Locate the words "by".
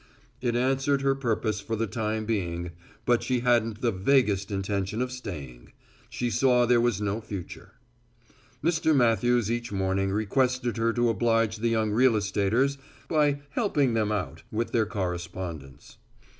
13.07-13.41